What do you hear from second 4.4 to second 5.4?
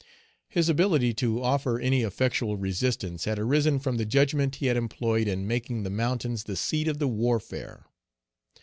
he had employed